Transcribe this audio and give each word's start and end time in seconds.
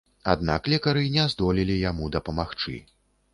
Аднак 0.31 0.69
лекары 0.73 1.03
не 1.17 1.25
здолелі 1.33 1.77
яму 1.91 2.09
дапамагчы. 2.17 2.75